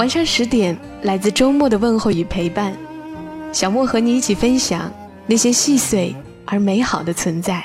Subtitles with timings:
[0.00, 2.74] 晚上十点，来自周末的问候与陪伴，
[3.52, 4.90] 小莫和你一起分享
[5.26, 7.62] 那些细碎而美好的存在。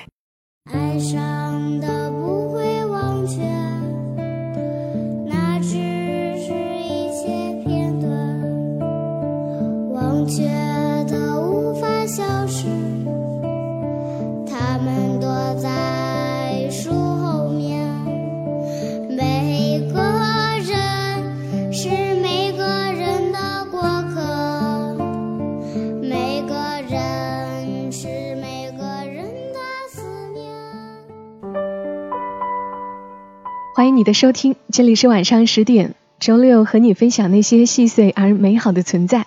[34.06, 39.26] 的收听，这里是晚上十点，周六和你分享那些细碎而美好的存在。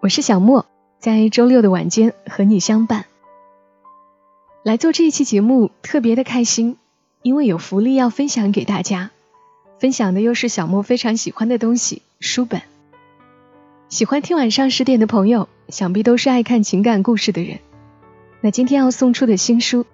[0.00, 0.64] 我是小莫，
[0.98, 3.04] 在周六的晚间和你相伴。
[4.62, 6.78] 来做这一期节目特别的开心，
[7.20, 9.10] 因为有福利要分享给大家，
[9.78, 12.62] 分享的又是小莫非常喜欢的东西——书本。
[13.90, 17.58] 喜欢听晚上十点的朋友，想必都是爱看情感故事的人。
[18.40, 19.84] 那今天要送出的新书，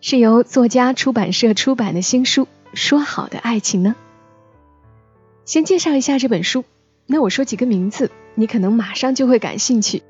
[0.00, 2.44] 是由作家出版社出版的新书
[2.76, 3.96] 《说好的爱情》呢。
[5.46, 6.64] 先介绍一下这本书，
[7.06, 10.02] 那我说几个名字，你可能马上就会感兴趣：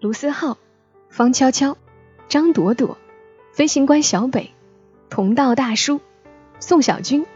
[0.00, 0.56] 卢思浩、
[1.10, 1.76] 方悄悄、
[2.28, 2.96] 张朵朵、
[3.52, 4.52] 飞行官小北、
[5.10, 6.00] 同道大叔、
[6.60, 7.26] 宋小军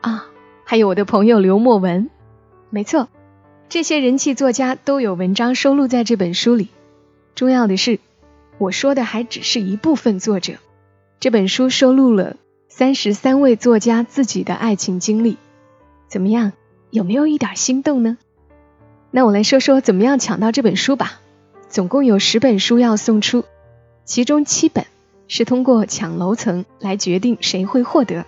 [0.00, 0.26] 啊，
[0.64, 2.08] 还有我的朋友刘墨文。
[2.70, 3.08] 没错，
[3.68, 6.68] 这些人气作家都有文章收录在这本书里。
[7.34, 7.98] 重要的是，
[8.56, 10.54] 我说的还只是一部分作者。
[11.20, 12.36] 这本书收录了
[12.74, 15.36] 三十三位作家自己的爱情经历，
[16.08, 16.52] 怎么样？
[16.88, 18.16] 有没有一点心动呢？
[19.10, 21.20] 那我来说说怎么样抢到这本书吧。
[21.68, 23.44] 总共有十本书要送出，
[24.06, 24.86] 其中七本
[25.28, 28.24] 是通过抢楼层来决定谁会获得。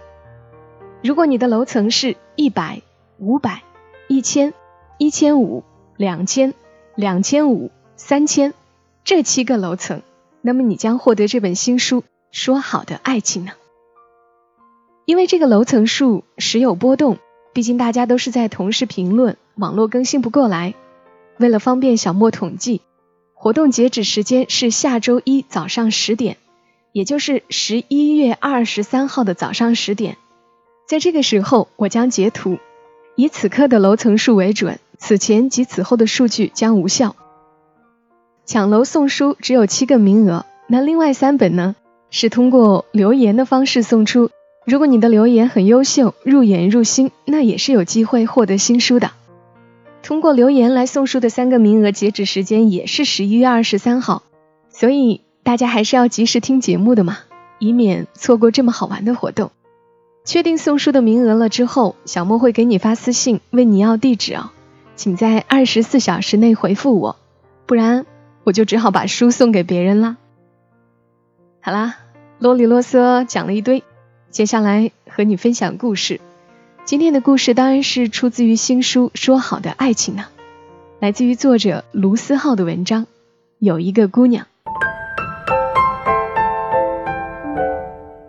[1.03, 2.83] 如果你的楼层是一百、
[3.17, 3.63] 五百、
[4.09, 4.53] 一千、
[4.99, 5.65] 一千五、
[5.97, 6.53] 两千、
[6.97, 8.53] 两千五、三千
[9.05, 10.03] 这七个楼层，
[10.43, 13.53] 那么你将获得这本新书《说好的爱情》呢？
[15.05, 17.19] 因为这个楼层数时有波动，
[17.53, 20.75] 毕竟大家都是在同时评论，网络更新不过来。
[21.39, 22.81] 为了方便小莫统计，
[23.35, 26.39] 活动截止时间是下周一早上十点，
[26.93, 30.17] 也就是十一月二十三号的早上十点。
[30.87, 32.59] 在这个时候，我将截图，
[33.15, 37.15] 以此刻的楼层数为准，此前及此后的数据将无效。
[38.47, 41.77] 抢楼送书只有七个名额，那另外三本呢，
[42.11, 44.31] 是通过留言的方式送出。
[44.65, 49.11] 如果你的留言很优秀，入眼入心，那也是有机会获得新书的。
[50.03, 54.23] 通过留言来送书的三个名额，截止时间也是十一月二十三号，
[54.71, 57.19] 所以大家还是要及时听节目的嘛，
[57.59, 59.51] 以免错过这么好玩的活动。
[60.25, 64.51] 确定送书的名额了之后，小莫会给你发私信问你要地址哦，
[64.97, 67.17] 请在二十四小时内回复我，
[67.67, 68.07] 不然
[68.45, 70.17] 我就只好把书送给别人啦。
[71.61, 71.97] 好啦，
[72.39, 73.83] 啰里啰嗦讲了一堆。
[74.35, 76.21] 接下来和你分享故事，
[76.85, 80.27] 今天的故事当然是出自于新书《说好的爱情》呢，
[80.99, 83.07] 来自于作者卢思浩的文章。
[83.61, 84.49] 有一个姑娘，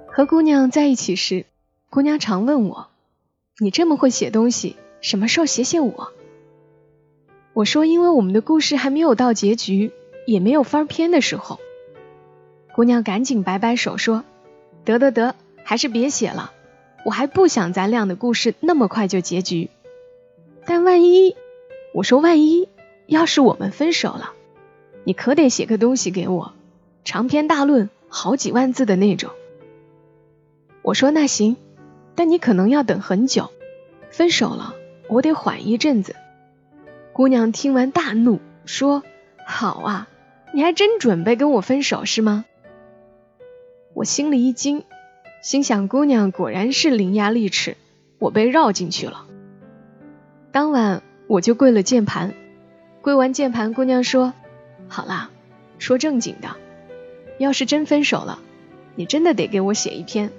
[0.06, 1.48] 和姑娘在一起时，
[1.90, 2.86] 姑娘常问我
[3.58, 6.12] ：“你这么会写东西，什么时候写写我？”
[7.54, 9.92] 我说：“因为我们的故事还没有到结局，
[10.28, 11.60] 也没有翻篇的时候。”
[12.76, 14.24] 姑娘赶紧摆摆手说
[14.86, 15.34] ：“得得得。”
[15.66, 16.52] 还是别写了，
[17.04, 19.70] 我还不想咱俩的故事那么快就结局。
[20.64, 21.36] 但万一，
[21.92, 22.70] 我说万一，
[23.08, 24.34] 要是我们分手了，
[25.04, 26.54] 你可得写个东西给我，
[27.04, 29.32] 长篇大论，好几万字的那种。
[30.84, 31.58] 我说那行，
[32.14, 33.50] 但你可能要等很久。
[34.12, 34.76] 分手了，
[35.10, 36.16] 我得缓一阵子。
[37.12, 39.02] 姑娘听完大怒，说
[39.48, 40.08] ：“好啊，
[40.54, 42.46] 你还真准备跟我分手是吗？”
[43.94, 44.84] 我心里一惊。
[45.46, 47.78] 心想，姑娘果然是伶牙俐齿，
[48.18, 49.28] 我被绕进去了。
[50.52, 52.34] 当晚我就跪了键盘，
[53.04, 54.34] 跪完键盘，姑娘说
[54.90, 55.30] ：“好啦，
[55.78, 56.56] 说正经的，
[57.38, 58.40] 要是真分手了，
[58.96, 60.32] 你真的得给我写一篇。”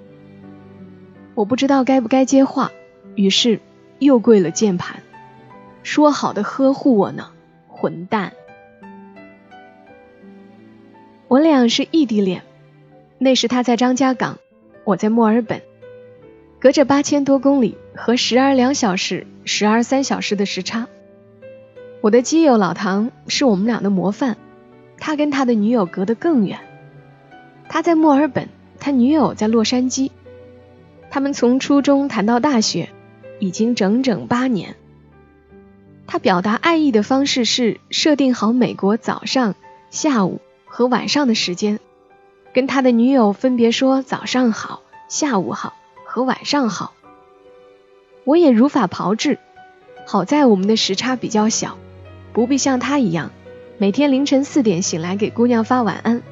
[1.37, 2.73] 我不知道该不该接话，
[3.14, 3.61] 于是
[4.00, 5.05] 又跪了键盘，
[5.85, 7.31] 说好的呵护我呢，
[7.69, 8.32] 混蛋！
[11.29, 12.43] 我俩是异地恋，
[13.19, 14.38] 那时他在张家港，
[14.87, 15.62] 我在墨尔本，
[16.61, 20.87] 隔着八千多公里和时而两小时、时而三小时的时差。
[22.00, 24.37] 我的基友老唐是我们俩的模范，
[24.99, 26.61] 他跟他的女友隔得更远。
[27.69, 28.49] 他在墨尔本，
[28.79, 30.12] 他女友在洛杉矶。
[31.11, 32.88] 他们从初中谈到大学，
[33.41, 34.77] 已经整整八年。
[36.06, 39.56] 他表达爱意的方式是设定好美国早上、
[39.91, 40.41] 下午。
[40.69, 41.81] 和晚上的时间，
[42.56, 44.81] 跟他的女友分别说早上好、
[45.11, 45.75] 下午好
[46.06, 46.94] 和晚上好。
[48.25, 49.38] 我也如法炮制，
[50.06, 51.76] 好在我们的时差比较小，
[52.32, 53.31] 不必像他一样
[53.76, 56.23] 每天凌晨四点醒来给姑娘发晚安。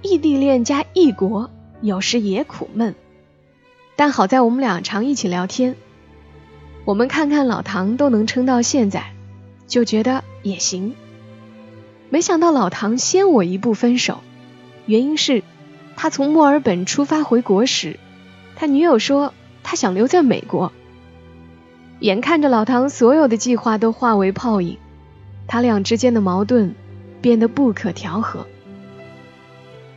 [0.00, 2.94] 异地恋加异国，有时也苦闷，
[3.96, 5.74] 但好在我们俩常一起聊天。
[6.84, 9.12] 我们看看老唐都能撑到现在，
[9.66, 10.94] 就觉得也行。
[12.10, 14.20] 没想到老唐先我一步分手，
[14.90, 15.44] 原因是，
[15.94, 18.00] 他从墨尔本出发回国时，
[18.56, 19.32] 他女友说
[19.62, 20.72] 他想留在美国。
[22.00, 24.78] 眼看着老唐所有的计划都化为泡影，
[25.46, 26.74] 他俩之间的矛盾
[27.20, 28.48] 变得不可调和。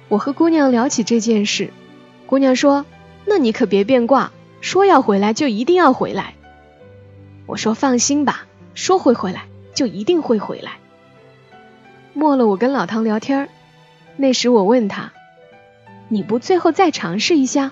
[0.10, 1.74] 我和姑娘聊起这件事，
[2.28, 2.86] 姑娘说
[3.26, 4.32] ：“那你可别变卦，
[4.62, 6.36] 说要回来就一定要回来。”
[7.48, 8.46] 我说：“放心吧，
[8.76, 10.74] 说会回来就一定会回来。”
[12.14, 13.50] 末了，我跟老唐聊天
[14.16, 15.12] 那时我问他
[16.08, 17.72] ：“你不最后再尝试一下？”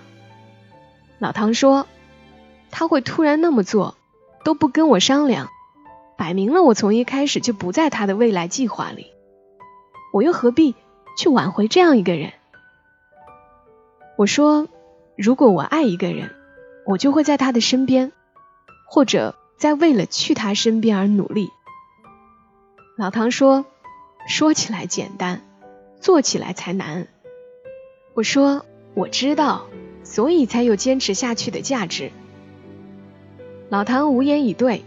[1.19, 1.87] 老唐说
[2.71, 3.95] ：“他会突然那么做，
[4.43, 5.49] 都不跟我商量，
[6.17, 9.07] 摆明了我从一开始就不在他的未来计划里，
[10.13, 10.75] 我又何必
[11.17, 12.33] 去挽回这样一个人？”
[14.17, 14.67] 我说
[15.15, 16.33] ：“如果我爱一个人，
[16.85, 18.11] 我就会在他的身边，
[18.87, 21.49] 或者在为了去他身边而努力。”
[22.97, 23.65] 老唐说。
[24.27, 25.41] 说起来简单，
[26.01, 27.07] 做起来才难。
[28.13, 29.67] 我说我知道，
[30.03, 32.11] 所以才有坚持下去的价值。
[33.69, 34.83] 老唐无言以对，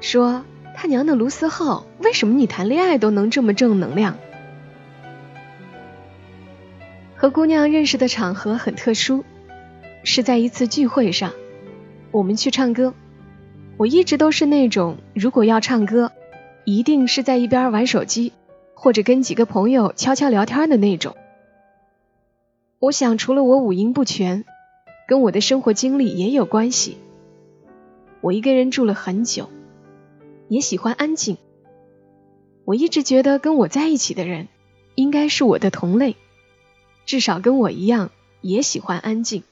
[0.00, 0.44] 说
[0.74, 4.16] 他娘的卢思浩，为什么你谈恋爱都能这么正能量？
[7.14, 9.24] 和姑娘认识的场合很特殊，
[10.02, 11.32] 是在一次聚会上，
[12.10, 12.94] 我们去唱歌。
[13.76, 16.10] 我一直都是那种如果要唱歌，
[16.64, 18.32] 一定是在一边玩手机。
[18.82, 21.16] 或者跟几个朋友悄悄聊天的那种。
[22.80, 24.44] 我想，除了我五音不全，
[25.06, 26.98] 跟我的生活经历也有关系。
[28.20, 29.48] 我一个人住了很久，
[30.48, 31.38] 也喜欢安静。
[32.64, 34.48] 我一直觉得跟我在一起的人
[34.96, 36.16] 应该是我的同类，
[37.06, 39.44] 至少跟我一样也喜欢安静。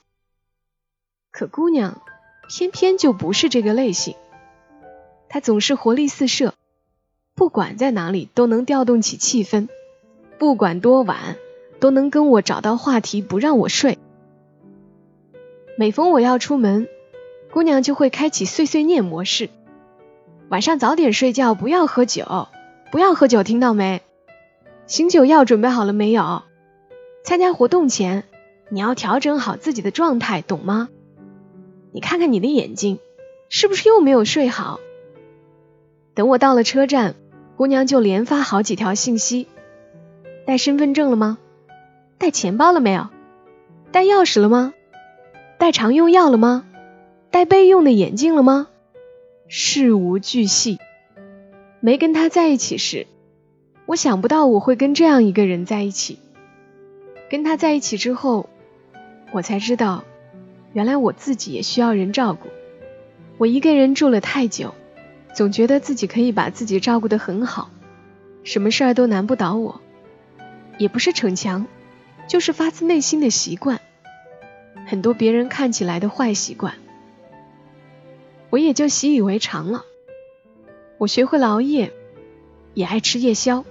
[1.31, 2.03] 可姑娘
[2.49, 4.17] 偏偏就不是这个类型，
[5.29, 6.53] 她总是活力四射。
[7.41, 9.69] 不管在哪里都能调动起气氛，
[10.37, 11.39] 不管多晚
[11.81, 13.97] 都能跟我找到话题不让我睡。
[15.75, 16.87] 每逢我要出门，
[17.51, 19.49] 姑娘就会开启碎碎念模式。
[20.51, 22.49] 晚上早点睡觉，不要喝酒，
[22.93, 24.03] 不要喝酒，听到没？
[24.87, 26.43] 醒酒药准备好了没有？
[27.25, 28.25] 参加活动前
[28.69, 30.91] 你要调整好自己的状态，懂吗？
[31.91, 32.99] 你看看你的眼睛，
[33.49, 34.79] 是不是又没有睡好？
[36.13, 37.15] 等我到了车站。
[37.61, 39.47] 姑娘就连发好几条信息：
[40.47, 41.37] 带身份证了吗？
[42.17, 43.09] 带钱包了没有？
[43.93, 44.73] 带钥匙了吗？
[45.59, 46.65] 带常用药了吗？
[47.31, 48.69] 带备用的眼镜了吗？
[49.47, 50.79] 事无巨细。
[51.81, 53.07] 没跟他在一起时，
[53.85, 56.19] 我想不到我会跟这样一个人在一起。
[57.29, 58.49] 跟他在一起之后，
[59.33, 60.05] 我才知道，
[60.73, 62.49] 原来我自己也需要人照顾。
[63.37, 64.75] 我一个人住了太久。
[65.35, 67.71] 总觉得自己可以把自己照顾得很好，
[68.45, 69.81] 什么事儿都难不倒我，
[70.77, 71.67] 也不是逞强，
[72.27, 73.81] 就是发自内心的习惯，
[74.87, 76.75] 很多别人看起来的坏习惯，
[78.51, 79.85] 我也就习以为常了。
[80.99, 81.93] 我学会了熬夜，
[82.75, 83.65] 也爱吃夜宵，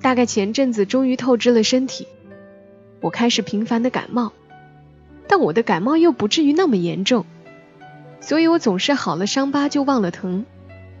[0.00, 2.08] 大概前阵子终于透支了身体，
[3.00, 4.32] 我开始频繁的感冒，
[5.28, 7.26] 但我的感冒又不至于那么严重，
[8.20, 10.44] 所以我总是好了伤疤就忘了疼。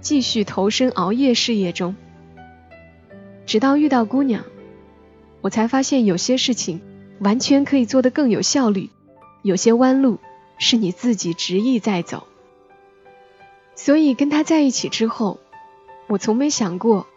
[0.06, 1.96] 继续投身熬夜事业中，
[3.44, 4.44] 直到遇到姑娘，
[5.40, 6.80] 我才发现有些事情
[7.18, 8.90] 完全可以做得更有效率，
[9.42, 10.20] 有些弯路
[10.58, 12.28] 是你自己执意在走。
[13.74, 15.40] 所以跟他在一起之后，
[16.06, 17.08] 我从没想过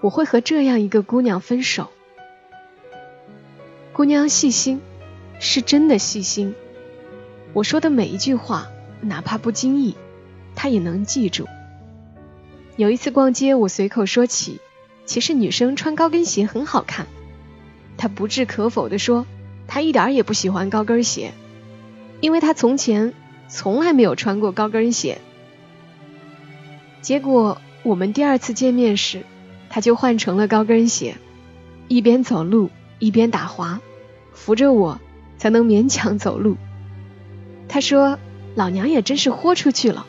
[0.00, 1.90] 我会和这样一个姑娘分手。
[3.92, 4.80] 姑娘细心，
[5.38, 6.56] 是真的细心，
[7.52, 8.66] 我说的每一句话，
[9.00, 9.94] 哪怕不经意，
[10.56, 11.46] 她也能记住。
[12.76, 14.60] 有一次逛街，我随口说起，
[15.04, 17.06] 其实女生穿高跟鞋很好看。
[17.98, 19.26] 她不置可否地说，
[19.68, 21.32] 她一点也不喜欢高跟鞋，
[22.20, 23.12] 因为她从前
[23.48, 25.18] 从来没有穿过高跟鞋。
[27.02, 29.22] 结果我们第二次见面时，
[29.68, 31.16] 她就换成了高跟鞋，
[31.88, 33.80] 一边走路一边打滑，
[34.32, 34.98] 扶着我
[35.36, 36.56] 才能勉强走路。
[37.68, 38.18] 她说
[38.56, 40.06] ：“老娘也真是豁出去了。”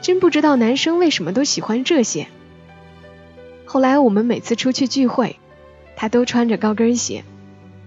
[0.00, 2.26] 真不知道男生为什么都喜欢这些。
[3.66, 5.36] 后来我们每次出去聚会，
[5.94, 7.24] 他都穿着高跟鞋，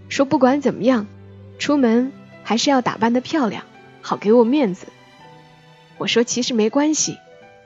[0.09, 1.07] 说不管怎么样，
[1.59, 2.11] 出门
[2.43, 3.63] 还是要打扮的漂亮，
[4.01, 4.87] 好给我面子。
[5.97, 7.17] 我说其实没关系，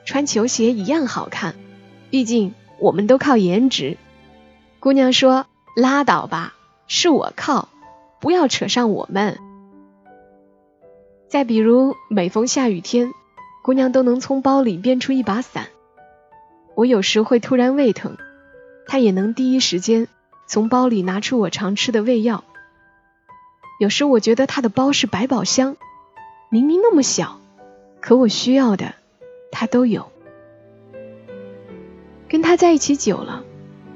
[0.04, 1.54] 穿球鞋一样好看，
[2.10, 3.96] 毕竟我们都靠颜值。
[4.80, 6.54] 姑娘说拉倒吧，
[6.86, 7.68] 是我靠，
[8.20, 9.38] 不要扯上我们。
[11.28, 13.12] 再比如每逢下雨天。
[13.68, 15.66] 姑娘都能从包里变出一把伞，
[16.74, 18.16] 我有时会突然胃疼，
[18.86, 20.08] 她也能第一时间
[20.46, 22.44] 从包里拿出我常吃的胃药。
[23.78, 25.76] 有时我觉得她的包是百宝箱，
[26.48, 27.40] 明明那么小，
[28.00, 28.94] 可我需要的
[29.52, 30.10] 她都有。
[32.26, 33.44] 跟她在一起久了，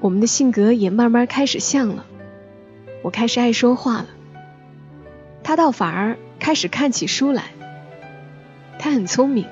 [0.00, 2.04] 我们的性格也慢慢开始像了。
[3.00, 4.08] 我开始爱说话了，
[5.42, 7.44] 她倒反而开始看起书来。
[8.78, 9.46] 她很聪明。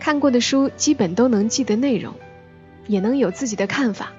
[0.00, 2.14] 看过的书基本都能记得内容，
[2.86, 4.12] 也能有自己的看法。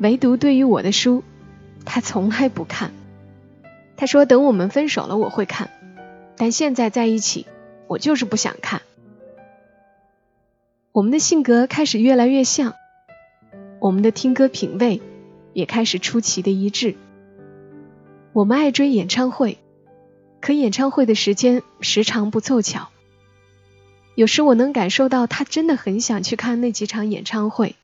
[0.00, 1.22] 唯独对于我的书，
[1.84, 2.92] 他从来不看。
[3.96, 5.70] 他说等我们分手了我会看，
[6.36, 7.46] 但现在在一起，
[7.86, 8.82] 我就是不想看。
[10.90, 12.74] 我们的性格开始越来越像，
[13.78, 15.00] 我们的听歌品味
[15.52, 16.96] 也开始出奇的一致。
[18.32, 19.58] 我们爱追演唱会，
[20.40, 22.88] 可演唱会的时间时常不凑巧。
[24.14, 27.74] 有时我能感受到他真的很想去看那几场演唱会，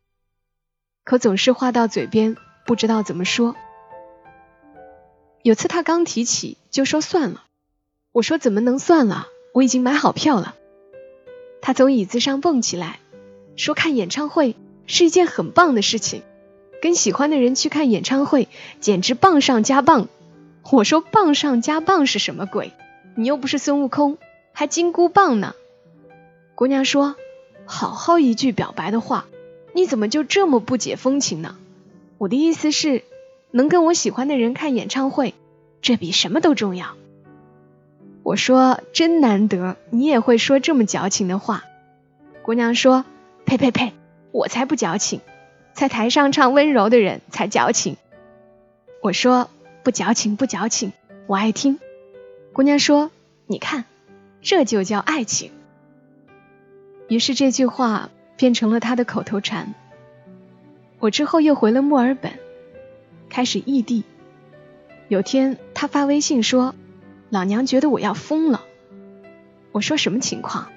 [1.03, 3.57] 可总是话到嘴边不知道怎么说。
[5.43, 7.43] 有次他刚提起就说算了，
[8.13, 9.27] 我说怎么能算了？
[9.53, 10.55] 我已经买好票了。
[11.61, 13.01] 他从椅子上蹦起来，
[13.57, 14.55] 说看演唱会
[14.87, 16.23] 是一件很棒的事情，
[16.81, 18.49] 跟喜欢的人去看演唱会
[18.81, 20.09] 简直棒上加棒。
[20.71, 22.73] 我说棒上加棒是什么鬼？
[23.17, 24.19] 你又不是孙悟空，
[24.53, 25.55] 还金箍棒呢？
[26.61, 27.17] 姑娘说
[27.65, 29.25] ：“好好一句表白的话，
[29.73, 31.57] 你怎么就这么不解风情呢？
[32.19, 33.03] 我的意思是，
[33.51, 35.33] 能跟我喜欢的人看演唱会，
[35.81, 36.97] 这比什么都重要。”
[38.23, 41.65] 我说：“真难得，你也会说这么矫情的话。”
[42.45, 43.07] 姑娘说
[43.47, 43.95] ：“呸呸呸，
[44.31, 45.23] 我才不矫情，
[45.73, 47.97] 在台上唱温柔的人才矫情。”
[49.01, 49.49] 我说
[49.83, 50.93] ：“不矫情，不矫情，
[51.27, 51.79] 我爱听。”
[52.53, 53.11] 姑娘说
[53.49, 53.87] ：“你看，
[54.43, 55.53] 这就叫爱情。”
[57.11, 59.75] 于是这句话变成了他的口头禅。
[61.01, 62.35] 我之后又回了墨尔本，
[63.29, 64.05] 开始异地。
[65.09, 66.77] 有天他发微信说
[67.29, 68.65] ：“老娘觉得我要疯了。”
[69.73, 70.71] 我说：“什么情况？”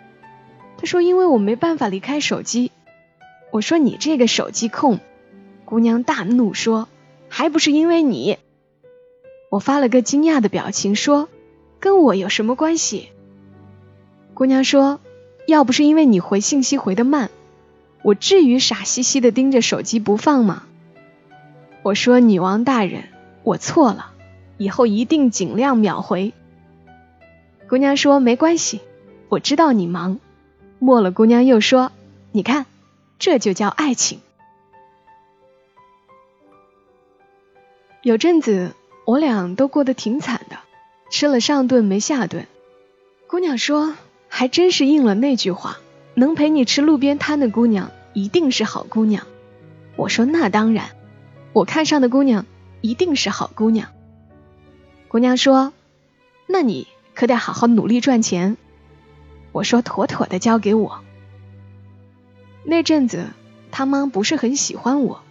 [0.77, 2.71] 他说：“因为我没办法离开手机。”
[3.51, 4.99] 我说：“你这个手机控！”
[5.65, 6.89] 姑娘大怒说
[7.29, 8.39] ：“还不是因为你！”
[9.51, 11.29] 我发了个惊讶的表情说
[11.79, 13.09] ：“跟我有什么关系？”
[14.33, 14.99] 姑娘说。
[15.45, 17.29] 要不是因为你回信息回的慢，
[18.01, 20.63] 我至于傻兮兮的盯着手机不放吗？
[21.83, 23.09] 我说女王大人，
[23.43, 24.11] 我错了，
[24.57, 26.31] 以后一定尽量秒回。
[27.67, 28.79] 姑娘说没关系，
[29.27, 30.19] 我知道你忙。
[30.79, 31.91] 末了，姑娘又说，
[32.31, 32.65] 你看，
[33.19, 34.21] 这就叫爱情。
[38.01, 40.57] 有阵子我俩都过得挺惨的，
[41.09, 42.47] 吃了上顿没下顿。
[43.27, 43.93] 姑娘说。
[44.35, 45.77] 还真是应了那句话，
[46.15, 49.27] 能陪你吃路边摊的姑娘一定是好姑娘。
[49.95, 50.89] 我说那当然，
[51.53, 52.47] 我看上的姑娘
[52.81, 53.89] 一定是好姑娘。
[55.07, 55.71] 姑娘说，
[56.47, 58.57] 那你可得好好努力赚钱。
[59.51, 61.01] 我说妥妥的交给我。
[62.63, 63.27] 那阵子
[63.69, 65.21] 他妈不是很喜欢我，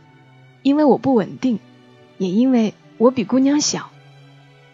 [0.63, 1.59] 因为我不稳定，
[2.19, 3.91] 也因为我比姑娘小，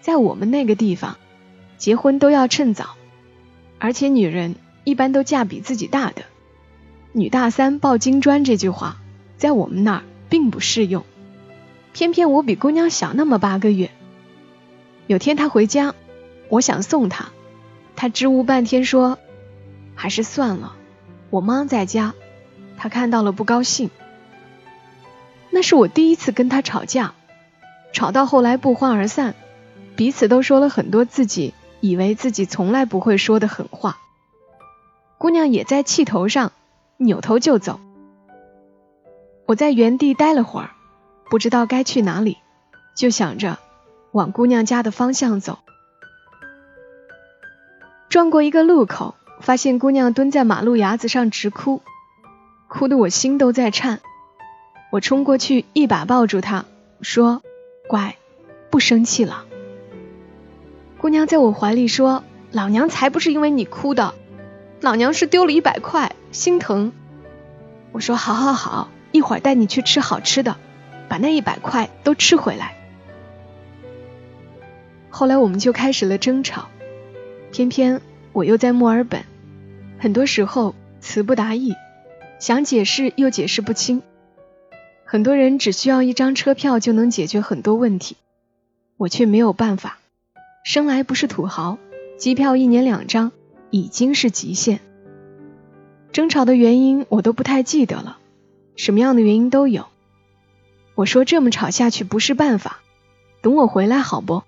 [0.02, 1.16] 在我们那个地方，
[1.78, 2.90] 结婚都要趁早。
[3.78, 6.23] 而且女人一般都嫁比自己大的
[7.12, 8.97] ，“女大三抱金砖”这句话
[9.37, 11.04] 在我们那儿并不适用。
[11.92, 13.90] 偏偏我比姑娘小那么八个月。
[15.06, 15.94] 有天她回家，
[16.49, 17.30] 我想送她，
[17.97, 19.18] 她支吾半天说
[19.97, 20.76] ：“还是算了，
[21.30, 22.14] 我妈在家，
[22.76, 23.90] 她看到了不高兴。”
[25.50, 27.14] 那是我第一次跟她吵架，
[27.92, 29.35] 吵到后来不欢而散，
[29.97, 31.54] 彼此都说了很多自己。
[31.80, 33.99] 以为自己从来不会说的狠话，
[35.18, 36.52] 姑娘也在气头上，
[36.97, 37.80] 扭头就走。
[39.47, 40.70] 我在原地待了会儿，
[41.30, 42.38] 不知道该去哪里，
[42.97, 43.58] 就想着
[44.12, 45.58] 往姑娘家的方向走。
[48.08, 51.82] 转过一个路口，发现姑娘蹲在马路牙子上直哭，
[52.68, 54.00] 哭得我心都在颤。
[54.90, 56.64] 我冲过去，一把抱住她，
[57.02, 57.42] 说
[57.88, 58.16] ：“乖，
[58.70, 59.44] 不生气了。”
[60.98, 64.14] 姑娘在我怀里说：“老娘才不是因为你哭的，
[64.80, 66.92] 老娘是丢了一百块，心疼。”
[67.92, 70.56] 我说：“好好好，一会儿带你去吃好吃的，
[71.08, 72.74] 把那一百块都吃回来。”
[75.08, 76.68] 后来我们就开始了争吵。
[77.52, 78.02] 偏偏
[78.32, 79.24] 我又在墨尔本，
[80.00, 81.76] 很多时候词不达意，
[82.40, 84.02] 想解释又解释不清。
[85.04, 88.16] 很多人只需要一张车票就能解决很多问题，
[88.96, 89.98] 我却没有办法。
[90.68, 91.78] 生来不是土豪，
[92.18, 93.32] 机票一年两张
[93.70, 94.80] 已经是极限。
[96.12, 98.18] 争吵的原因我都不太记得了，
[98.76, 99.87] 什么样的原因都有。
[100.94, 102.80] 我说这么吵下去不是办法，
[103.40, 104.42] 等我回来好不？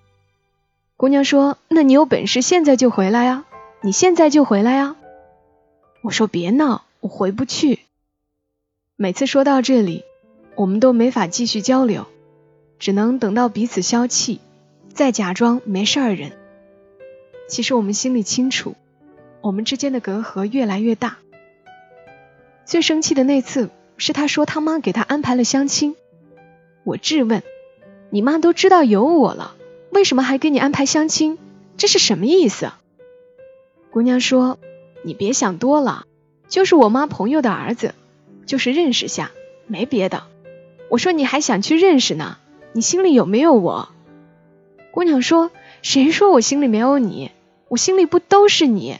[0.95, 3.45] 姑娘说：“那你有本事现在就回来呀！
[3.81, 4.95] 你现在就回来呀！”
[6.05, 7.79] 我说：“别闹，我回不去。”
[8.95, 10.03] 每次说到这里，
[10.53, 12.05] 我们都没法继续交流，
[12.77, 14.39] 只能等到彼此消气，
[14.93, 16.31] 再假装没事儿人。
[17.47, 18.75] 其实我们心里清楚，
[19.41, 21.17] 我们之间的隔阂越来越大。
[22.65, 25.95] 最生气的那次是他说他妈给他安排了相亲，
[26.83, 27.43] 我质问
[28.09, 29.55] ：“你妈都知道有我了。”
[29.91, 31.37] 为什么还给你安排相亲？
[31.75, 32.71] 这是什么意思？
[33.91, 34.57] 姑娘说
[35.03, 36.05] ：“你别想多了，
[36.47, 37.93] 就是我妈朋友的儿子，
[38.45, 39.31] 就是认识下，
[39.67, 40.23] 没别的。”
[40.89, 42.37] 我说：“你还想去认识呢？
[42.71, 43.89] 你心里有没有我？”
[44.91, 47.31] 姑娘说：“谁说我心里没有你？
[47.69, 48.97] 我心里不都是你？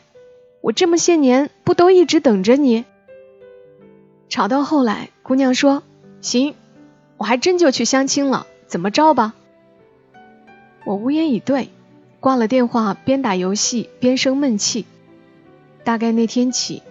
[0.62, 2.86] 我这么些年不都一直等着你？”
[4.30, 5.84] 吵到后来，姑娘说
[6.22, 6.56] ：“行，
[7.18, 9.34] 我还真就去相亲了，怎么着吧？”
[10.86, 11.70] 我无言以对，
[12.22, 14.86] 挂了电话，边打游戏边生闷气。
[15.84, 16.82] 大概那天起，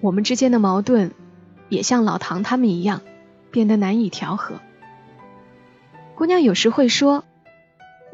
[0.00, 1.10] 我们之间的矛盾
[1.68, 3.02] 也像老唐他们一样，
[3.50, 4.54] 变得难以调和。
[6.14, 7.24] 姑娘有时会说：“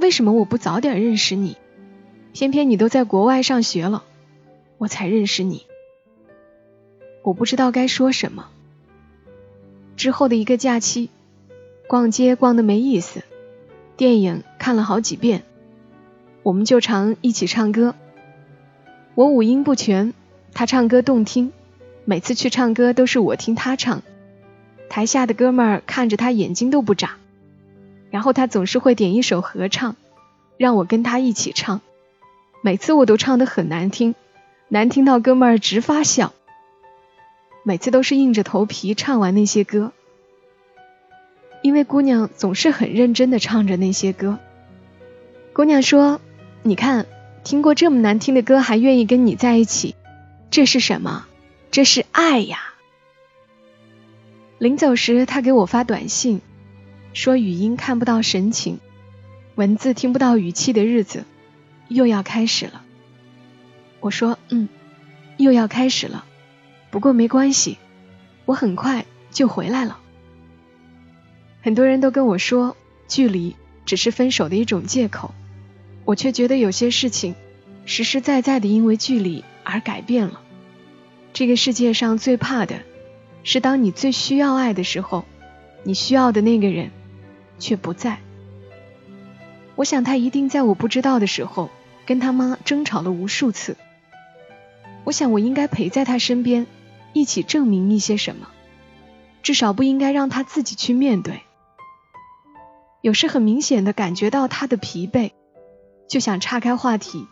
[0.03, 1.57] 为什么我不早点认识你？
[2.33, 4.03] 偏偏你都在国外上学了，
[4.77, 5.65] 我才认识你。”
[7.23, 8.49] 我不知道该说什么。
[9.97, 11.09] 之后的一个假期，
[11.87, 13.23] 逛街逛得没意思。
[13.97, 15.45] 电影看了好几遍，
[16.43, 17.95] 我们就常一起唱歌。
[19.15, 20.15] 我五音不全，
[20.53, 21.53] 他唱歌动听，
[22.05, 24.03] 每次去唱歌都是我听他唱。
[24.89, 27.19] 台下的哥们儿看着他眼睛都不眨，
[28.13, 29.97] 然后他总是会点一首合唱，
[30.59, 31.81] 让我跟他一起唱。
[32.61, 34.15] 每次我都唱得很难听，
[34.69, 36.33] 难听到哥们儿直发笑。
[37.65, 39.93] 每次都是硬着头皮唱完那些歌。
[41.63, 44.39] 因为姑娘总是很认真的唱着那些歌。
[45.53, 46.21] 姑娘说
[46.63, 47.07] ：“你看，
[47.45, 49.95] 听过这么难听的歌还愿意跟你在一起，
[50.51, 51.27] 这是什么？
[51.71, 52.59] 这是爱呀！”
[54.59, 56.41] 临走时，他给我发短信，
[57.13, 58.79] 说语音看不到神情，
[59.55, 61.25] 文字听不到语气的日子
[61.89, 62.83] 又要开始了。
[64.01, 64.69] 我说：“嗯，
[65.37, 66.25] 又要开始了，
[66.91, 67.77] 不过没关系，
[68.47, 69.99] 我很快就回来了。”
[71.63, 72.77] 很多人都跟我说，
[73.09, 75.35] 距离只是分手的一种借口，
[76.05, 77.35] 我却觉得有些事情
[77.85, 80.41] 实实在在的因为距离而改变了。
[81.35, 82.81] 这个世界上最怕的
[83.45, 85.25] 是，当你最需要爱的时候，
[85.85, 86.91] 你需要的那个人
[87.63, 88.19] 却不在。
[89.77, 91.71] 我想他一定在我不知道的时候
[92.05, 93.77] 跟他妈争吵了无数次。
[95.05, 96.67] 我想我应该陪在他身边，
[97.13, 98.49] 一起证明一些什么，
[99.43, 101.41] 至少不应该让他自己去面对。
[103.01, 105.33] 有时很明显的感觉到他的疲惫，
[106.09, 107.27] 就想岔开话题。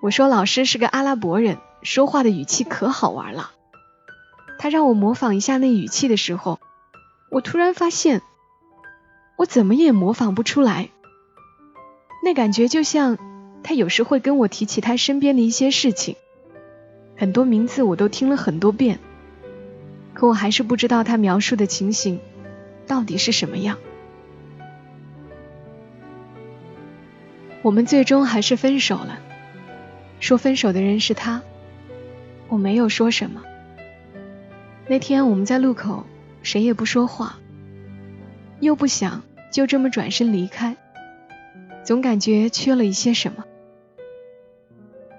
[0.00, 3.50] 我说老师是个阿拉伯人，说话的语气可好玩了。
[4.58, 6.58] 他让我模仿一下那语气的时候，
[7.30, 8.22] 我突然发现，
[9.38, 10.88] 我怎么也模仿不出来。
[12.24, 13.16] 那感觉就像
[13.62, 16.16] 他有时会跟我提起他身边的一些事情，
[17.16, 18.98] 很多名字我都听了很多遍，
[20.12, 22.18] 可我还是不知道他描述的情形
[22.88, 23.78] 到底是什么样。
[27.62, 29.20] 我们最终还是分手了。
[30.18, 31.42] 说分手的人是他，
[32.48, 33.42] 我没有说什么。
[34.88, 36.04] 那天我们在路口，
[36.42, 37.38] 谁也不说话，
[38.58, 40.76] 又不想就这么转身离开，
[41.84, 43.44] 总感觉缺了一些什么。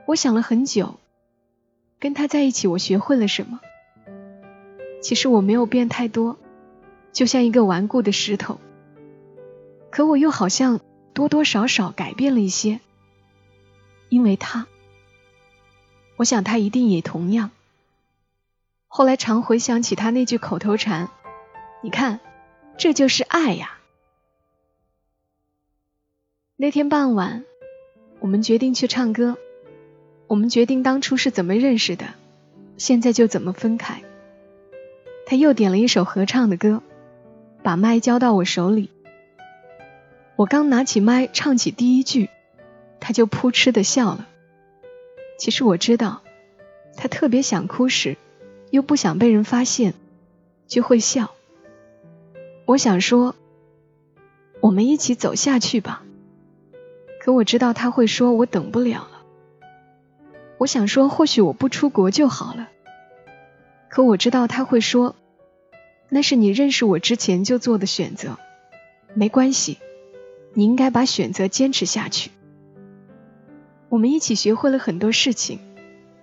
[0.05, 0.99] 我想了很久，
[1.99, 3.59] 跟他在一起，我学会了什么？
[5.01, 6.37] 其实我没有变太多，
[7.11, 8.59] 就像一个顽固的石头。
[9.89, 10.79] 可我又好像
[11.13, 12.79] 多多少少改变了一些，
[14.09, 14.67] 因为他，
[16.17, 17.49] 我想他一定也同样。
[18.87, 21.09] 后来常回想起他那句口头禅
[21.81, 22.19] ：“你看，
[22.77, 23.77] 这就是爱呀。”
[26.61, 27.45] 那天傍晚，
[28.19, 29.37] 我们决定去唱歌。
[30.27, 32.07] 我们决定当初是怎么认识的，
[32.75, 34.03] 现在就怎么分开。
[35.25, 36.83] 他又点了一首合唱的歌，
[37.63, 38.89] 把麦交到我手里。
[40.35, 42.29] 我刚拿起麦唱起第一句，
[42.99, 44.27] 他就扑哧的笑了。
[45.37, 46.23] 其实我知道，
[46.97, 48.17] 他特别想哭时，
[48.69, 49.93] 又不想被人发现，
[50.67, 51.31] 就会笑。
[52.65, 53.33] 我想说，
[54.59, 56.03] 我们一起走下去吧。
[57.19, 59.21] 可我知道他会说：“我等不了了。”
[60.57, 62.69] 我想说：“或许我不出国就好了。”
[63.89, 65.15] 可我知道他会说
[66.09, 68.37] ：“那是你认识我之前就做的选择，
[69.13, 69.77] 没关系，
[70.53, 72.31] 你应该把选择坚持下去。”
[73.89, 75.59] 我们一起学会了很多事情，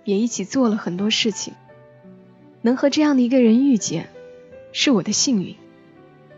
[0.03, 1.53] 也一起做了很多事情。
[2.61, 4.09] 能和这样的一个人遇见，
[4.71, 5.55] 是我的幸运；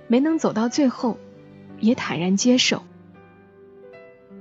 [0.07, 1.17] 没能走到最后，
[1.79, 2.83] 也坦然接受。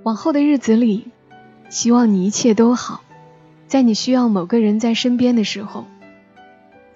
[0.09, 1.09] 往后的日子里，
[1.69, 3.03] 希望你一切都好。
[3.67, 5.85] 在你需要某个人在身边的时候，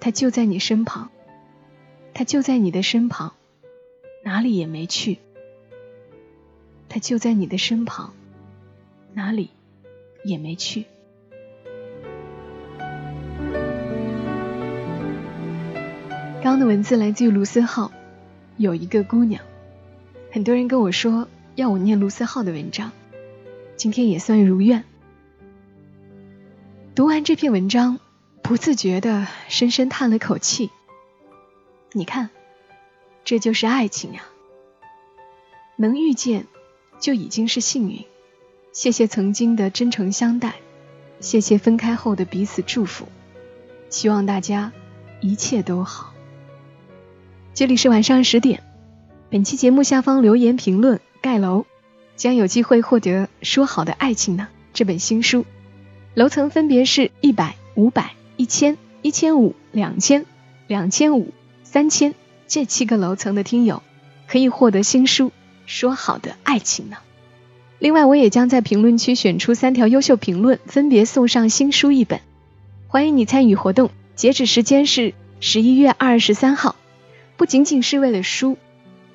[0.01, 1.11] 他就在你身旁，
[2.15, 3.35] 他就在你的身旁，
[4.25, 5.19] 哪里也没去。
[6.89, 8.15] 他就在你的身旁，
[9.13, 9.51] 哪里
[10.25, 10.87] 也没去。
[16.43, 17.93] 刚的文字来自于卢思浩，
[18.57, 19.45] 有一个姑娘。
[20.31, 22.91] 很多人跟我说要我念卢思浩的文章。
[23.77, 24.85] 今天也算如愿。
[26.95, 27.99] 读完这篇文章，
[28.43, 30.71] 不自觉的深深叹了口气。
[31.93, 32.31] 你看，
[33.25, 34.23] 这就是爱情呀！
[35.77, 36.47] 能遇见，
[37.01, 38.05] 就已经是幸运。
[38.73, 40.55] 谢谢曾经的真诚相待，
[41.21, 43.07] 谢谢分开后的彼此祝福。
[43.91, 44.73] 希望大家
[45.21, 46.15] 一切都好。
[47.55, 48.63] 这里是晚上十点，
[49.29, 51.67] 本期节目下方留言评论盖楼。
[52.23, 55.45] 将有机会获得《说好的爱情呢》这本新书，
[56.15, 60.25] 楼层分别是一百、五百、一千、一千五、两千、
[60.69, 61.33] 两千五、
[61.65, 62.15] 三千
[62.47, 63.83] 这七个楼层的听友
[64.29, 65.31] 可以获得新书
[65.67, 66.97] 《说好的爱情呢》。
[67.81, 72.21] 另外，我也将在评论区选出三条优秀评论，分别送上新书一本。
[72.87, 76.77] 欢迎你参与活动，截止时间是十一月二十三号。
[77.37, 78.59] 不仅仅是为了书，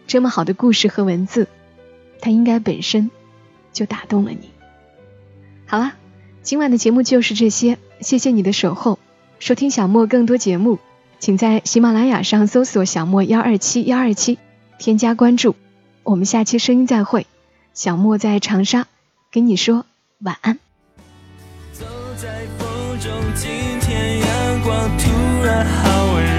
[0.07, 1.47] 这么好的故事和文字。
[2.19, 3.09] 它应该本身
[3.73, 4.49] 就打动了你。
[5.65, 5.93] 好了，
[6.43, 8.99] 今晚的节目就是这些，谢谢你的守候。
[9.39, 10.79] 收听小莫更多节目，
[11.19, 14.39] 请在喜马拉雅上搜索“小莫幺二七幺二七”，
[14.79, 15.55] 添加关注。
[16.03, 17.27] 我们下期声音再会。
[17.73, 18.87] 小莫在长沙
[19.31, 19.85] 跟你说
[20.19, 20.57] 晚安。
[21.73, 22.27] 走在
[22.57, 22.67] 风
[22.99, 23.49] 中，今
[23.81, 26.36] 天阳光突然好温柔，